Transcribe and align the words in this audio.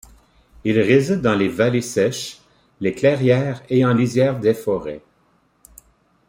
Il 0.63 0.79
réside 0.79 1.21
dans 1.21 1.35
les 1.35 1.47
vallées 1.47 1.83
sèches, 1.83 2.41
les 2.79 2.91
clairières 2.95 3.61
et 3.69 3.85
en 3.85 3.93
lisière 3.93 4.39
des 4.39 4.55
forêts. 4.55 5.03